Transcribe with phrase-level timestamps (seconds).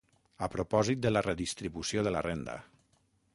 [0.45, 2.57] A propòsit de la redistribució de la renda.